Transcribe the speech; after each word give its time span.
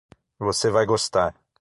Você 0.39 0.71
vai 0.71 0.83
gostar 0.83 1.39